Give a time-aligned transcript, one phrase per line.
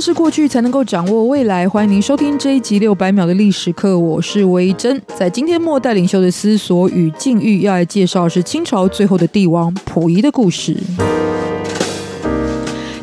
[0.00, 1.68] 是过去才能够掌握未来。
[1.68, 5.00] 欢迎您收听这一集六百秒的历史课，我是维珍。
[5.18, 10.74] 在今天末代领袖的思索与境遇，要来介绍是清朝最后的帝王溥仪的故事。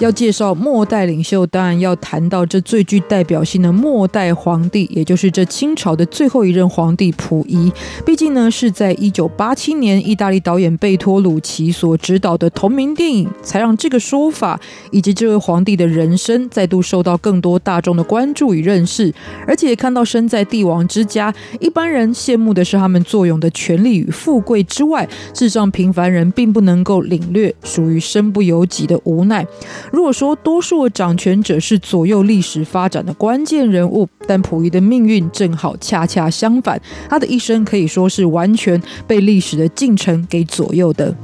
[0.00, 7.72] 要介绍末代领袖，当然要谈到这最具代表性的末代皇帝，也就是这清朝的最后一任皇帝溥仪。
[8.04, 19.12] 毕竟呢，是在一九八七年，意大利导演贝托鲁奇所执导的同名电影，才让这个说法以及这位皇帝的人生再度受到更多大众的关注与认识。
[19.46, 29.46] 而且看到身在帝王之家，一般人羡慕的是他们坐拥的权力与富贵之外，事实上平凡人并不能够领略属于身不由己的无奈。
[29.94, 41.14] 如果说多数的掌权者是左右历史发展的关键人物，但溥仪的命运正好恰恰相反，他的一生可以说是完全被历史的进程给左右的。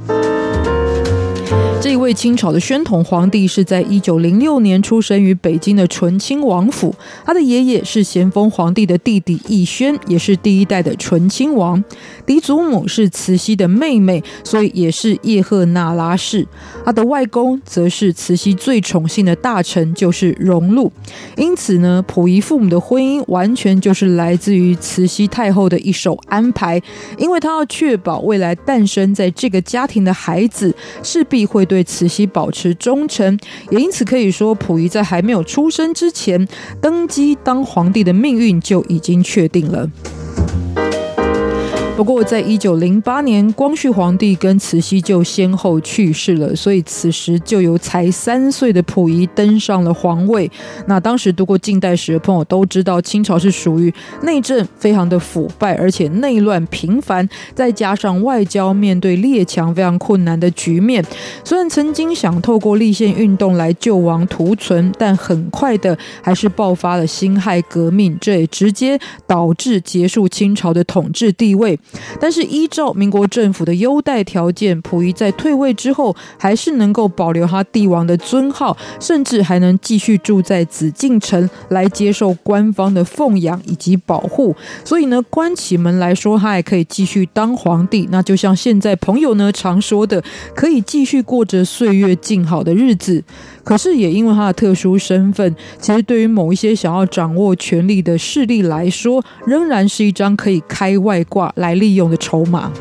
[1.91, 6.95] 这一位清朝的宣统皇帝是在一九零六年出生于北京的醇亲王府。
[7.25, 11.83] 他的爷爷是咸丰皇帝的弟弟奕轩，也是第一代的醇亲王。
[12.25, 16.47] 嫡祖母是慈禧的妹妹，所以也是叶赫那拉氏。
[16.85, 20.89] 他的外公则是慈禧最宠幸的大臣，就是荣禄。
[21.35, 26.81] 因此呢，溥仪父母的婚姻完全就是来自于慈禧太后的一手安排，
[27.17, 31.65] 因为他要确保未来诞生在这个家庭的孩子势必会。
[31.71, 33.37] 对慈禧保持忠诚，
[33.69, 36.47] 也因此可以说，溥仪在还没有出生之前，
[36.81, 39.89] 登基当皇帝的命运就已经确定了。
[41.97, 50.49] 不过，在一九零八年，光绪皇帝跟慈禧就先后去世了，所以此时就由才三岁的溥仪登上了皇位。
[50.87, 53.93] 那当时读过近代史的朋友都知道，清朝是属于
[54.23, 61.05] 内政非常的腐败，而且内乱频繁，再加上外交面对列强非常困难的局面。
[61.43, 71.77] 虽然曾经想透过立宪运动来救亡图存，但很快的还是爆发了辛亥革命，这也直接导致结束清朝的统治地位。
[72.19, 84.55] 但是依照民国政府的优待条件，溥仪在退位之后，还是能够保留他帝王的尊号，甚至还能继续住在紫禁城来接受官方的奉养以及保护。
[84.83, 88.07] 所以呢，关起门来说，他还可以继续当皇帝。
[88.11, 90.23] 那就像现在朋友呢常说的，
[90.55, 93.23] 可以继续过着岁月静好的日子。
[93.63, 102.71] 可是也因为他的特殊身份，其实对于某一些想要掌握权力的势力来说，仍然是一张可以开外挂来利用的筹码。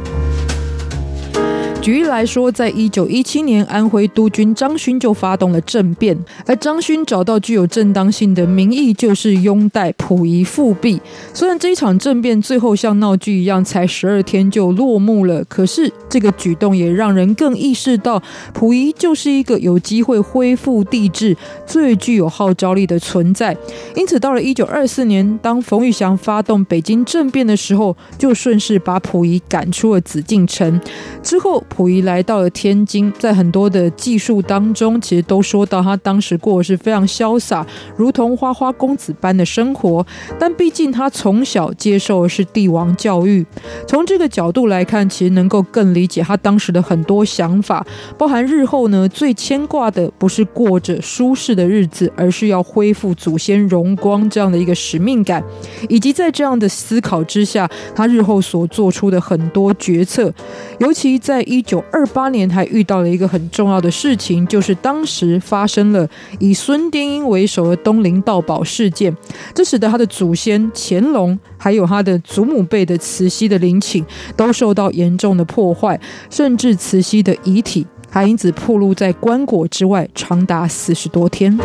[1.80, 6.14] 举例来说，在一九一七年，安徽督军张勋就发动了政变，
[6.44, 11.00] 而张勋找到具有正当性的名义，就是拥戴溥仪复辟。
[11.32, 21.34] 虽然这一场政变最后像闹剧一样，才十二天就落幕了，可是这个举动也让人更意识到，溥仪就是一个有机会恢复帝制
[21.66, 23.56] 最具有号召力的存在。
[23.96, 30.78] 因此，到了一九二四年，当冯玉祥发动北京政变的时候，就顺势把溥仪赶出了紫禁城。
[31.22, 37.64] 之后，溥仪来到了天津，在很多的记述当中，其实都说到他当时过的是非常潇洒，
[37.96, 40.04] 如同花花公子般的生活。
[40.38, 43.46] 但毕竟他从小接受的是帝王教育，
[43.86, 47.86] 从这个角度来看，其实能够更理解他当时的很多想法，
[48.18, 55.42] 包含日后呢，最牵挂的不是过着舒适的日子，而是要恢复祖先荣光这样的一个使命感，
[55.88, 60.32] 以及在这样的思考之下，他日后所做出的很多决策，
[60.80, 61.59] 尤其在一。
[61.60, 69.14] 一九二八年还遇到了一个很重要的事情，就是当时发生了以孙殿英为首的东陵盗宝事件，
[69.54, 74.02] 这使得他的祖先乾隆，还有他的祖母辈的慈禧的陵寝
[74.34, 76.00] 都受到严重的破坏，
[76.30, 81.58] 甚至慈禧的遗体还因此暴露在棺椁之外，长达四十多天。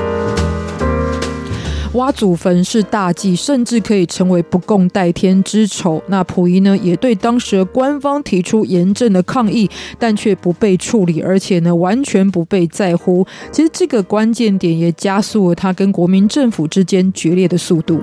[1.95, 6.01] 挖祖坟是大忌，甚至可以成为不共戴天之仇。
[6.07, 13.25] 那溥仪呢，也对当时的官方提出严正的抗议，但却不被处理，而且呢，完全不被在乎。
[13.51, 17.99] 其实这个关键点也加速了他跟国民政府之间决裂的速度。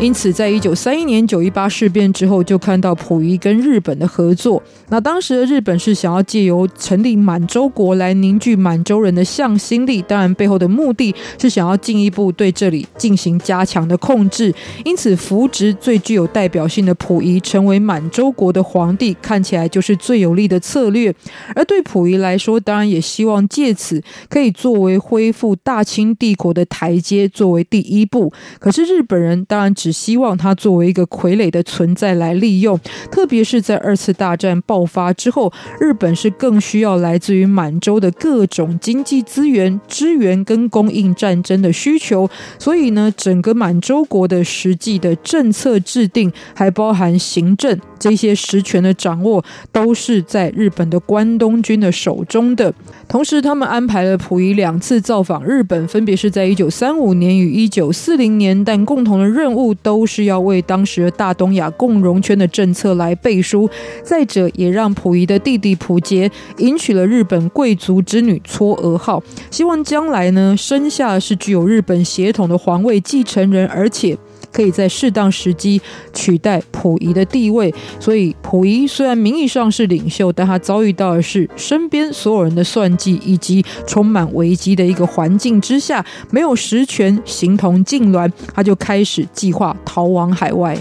[0.00, 4.62] 因此，在一九三一年九一八事变之后，就看到溥仪跟日本的合作。
[4.90, 14.54] 那当时的日本是想要借由成立满洲国来凝聚满洲人的向心力，当然背后的目的是想要进一步对这里进行加强的控制。
[14.84, 21.12] 因此，扶植最具有代表性的溥仪成为满洲国的皇帝，看起来就是最有利的策略。
[21.56, 28.32] 而对溥仪来说，当然也希望借此可以作为恢复大清帝国的台阶，作为第一步。
[28.60, 32.78] 可是日本人当然只只希望他作为一个傀儡的存在来利用，
[33.10, 35.50] 特别是在二次大战爆发之后，
[35.80, 42.28] 日本是更需要来自于满洲的各种经济资源支援跟供应战争的需求。
[42.58, 49.42] 所以呢，整个满洲国的实际的政策制定，还包含行政这些实权的掌握，
[49.72, 52.74] 都是在日本的关东军的手中的。
[53.08, 63.68] 同时，他们安排了溥仪两次造访日本，分别是在一九三五年与一九四零年，但共同的任务都是要为当时大东亚共荣圈的政策来背书。
[64.02, 74.16] 再者，也让溥仪的弟弟溥杰迎娶了日本贵族之女嵯峨号，希望将来呢，生下是具有日本血统的皇位继承人，而且。
[74.52, 75.80] 可以在适当时机
[76.12, 90.76] 取代溥仪的地位，所以溥仪虽然名义上是领袖，但他遭遇到的是身边所有人的算计，以及充满危机的一个环境之下，没有实权，形同痉挛，他就开始计划逃亡海外。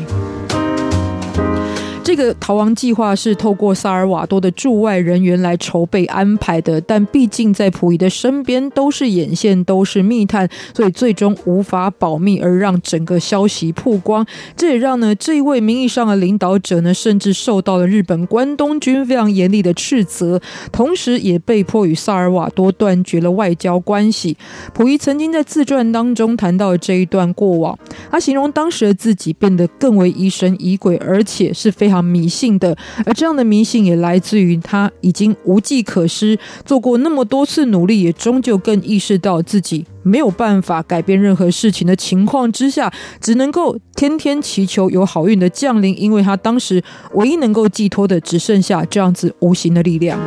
[2.07, 14.25] 这个逃亡计划是透过萨尔瓦多的驻外人员来筹备安排的，但毕竟在溥仪的身边都是眼线，都是密探，所以最终无法保密，而让整个消息曝光。
[14.56, 20.39] 这也让呢这一位名义上的领导者呢，甚至受到了日本关东军非常严厉的斥责，
[20.71, 24.38] 同时也被迫与萨尔瓦多断绝了外交关系。
[24.74, 27.77] 溥仪曾经在自传当中谈到这一段过往，
[28.10, 31.97] 他形容当时的自己变得更为疑神疑鬼，而且是非常。
[32.02, 46.84] 迷信的，而这样的迷信也来自于他已经无计可施，做过那么多次努力，也终究更意识到自己没有办法改变任何事情的情况之下，只能够天天祈求有好运的降临，因为他当时
[47.14, 50.20] 唯一能够寄托的只剩下这样子无形的力量。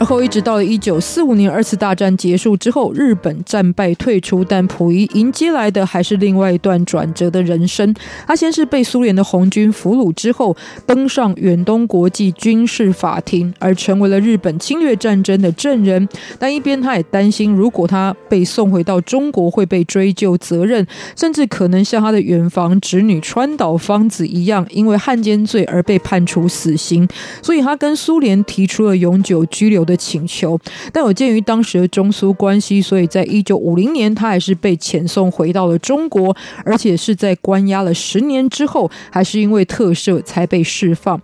[0.00, 7.92] 而后一直到了一九四五年二次大战结束之后，日本战败退出，但溥仪迎接来的还是另外一段转折的人生。
[8.24, 10.56] 他先是被苏联的红军俘虏之后，
[10.86, 16.08] 登上远东国际军事法庭，而成为了日本侵略战争的证人。
[16.38, 20.86] 但一边他也担心，如果他被送回到中国，会被追究责任，
[21.16, 27.06] 甚至可能像他的远房侄女川岛芳子一样，因为汉奸罪而被判处死刑。
[27.42, 30.60] 所以他跟苏联提出了永久拘留的请求，
[30.92, 41.20] 但有鉴于当时的中苏关系，所以在一九五零年，他还是被遣送回到了中国，而且是在关押了十年之后，还是因为特赦才被释放。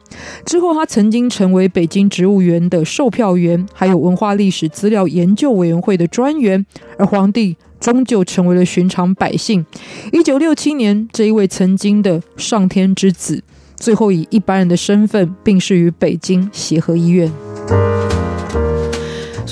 [0.46, 6.64] 之后，他曾经成为北京植物园的售票员，还有文化历史资料研究委员会的专员，
[6.96, 9.67] 而皇帝终究成为了寻常百姓。
[10.12, 13.43] 一九六七年，这一位曾经的上天之子，
[13.76, 17.31] 最后以一般人的身份病逝于北京协和医院。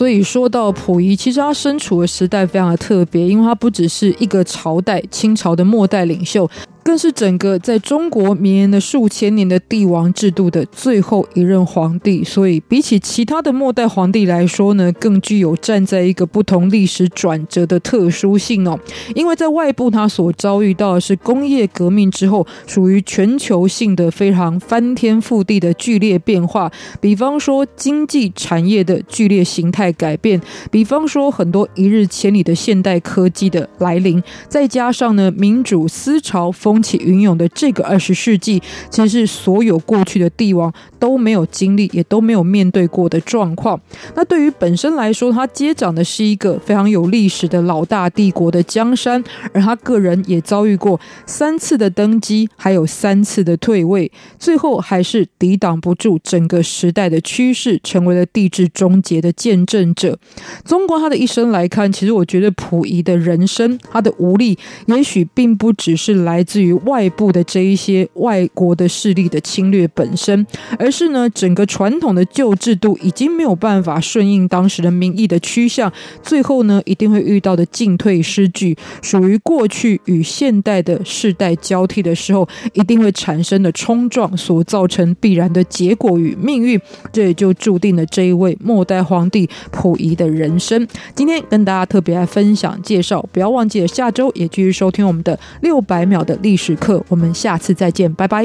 [0.03, 6.51] 所以说到溥仪，其实他身处的时代非常的特别，因为他不只是一个朝代清朝的末代领袖。
[6.85, 18.79] 更是整个在中国绵延了数千年的帝王制度的最后一任皇帝，所以比起其他的末代皇帝来说呢，更具有站在一个不同历史转折的特殊性哦。
[19.15, 26.71] 因为在外部他所遭遇到的是工业革命之后属于全球性的非常翻天覆地的剧烈变化，
[27.01, 36.72] 比方说经济产业的剧烈形态改变，比方说很多一日千里的现代科技的来临，再加上呢民主思潮风。
[36.73, 43.79] 风起云涌的这个二十世纪，其实是所有过去的帝王都没有经历，也都没有面对过的状况。
[44.15, 60.19] 那对于本身来说，他接掌的是一个非常有历史的老大帝国的江山，而他个人也遭遇过三次的登基，还有三次的退位，最后还是抵挡不住整个时代的趋势，成为了帝制终结的见证者。
[60.65, 70.47] 中国他的一生来看，其实我觉得溥仪的人生，他的无力，也许并不只是来自自于外部的这一些外国的势力的侵略本身，
[70.79, 75.93] 而是呢，整个传统的旧制度已经没有办法顺应当时的民意的趋向，
[76.23, 86.81] 最后呢，一定会遇到的进退失据，属于过去与现代的世代交替的时候，一定会产生的冲撞所造成必然的结果与命运，
[87.13, 90.87] 这也就注定了这一位末代皇帝溥仪的人生。
[91.17, 98.45] 今天跟大家特别来分享介绍，不要忘记了下周也继续收听我们的六百秒的历史课，我们下次再见，拜拜。